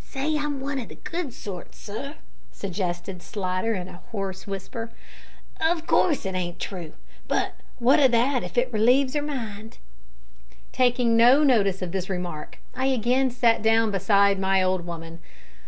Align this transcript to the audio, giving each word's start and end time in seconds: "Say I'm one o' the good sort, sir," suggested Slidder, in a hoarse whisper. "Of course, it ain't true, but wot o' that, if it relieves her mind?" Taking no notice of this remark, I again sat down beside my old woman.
"Say 0.00 0.36
I'm 0.36 0.60
one 0.60 0.80
o' 0.80 0.84
the 0.84 0.96
good 0.96 1.32
sort, 1.32 1.76
sir," 1.76 2.16
suggested 2.50 3.22
Slidder, 3.22 3.74
in 3.74 3.86
a 3.86 3.98
hoarse 4.10 4.44
whisper. 4.44 4.90
"Of 5.60 5.86
course, 5.86 6.26
it 6.26 6.34
ain't 6.34 6.58
true, 6.58 6.94
but 7.28 7.54
wot 7.78 8.00
o' 8.00 8.08
that, 8.08 8.42
if 8.42 8.58
it 8.58 8.72
relieves 8.72 9.14
her 9.14 9.22
mind?" 9.22 9.78
Taking 10.72 11.16
no 11.16 11.44
notice 11.44 11.82
of 11.82 11.92
this 11.92 12.10
remark, 12.10 12.58
I 12.74 12.86
again 12.86 13.30
sat 13.30 13.62
down 13.62 13.92
beside 13.92 14.40
my 14.40 14.60
old 14.60 14.84
woman. 14.84 15.20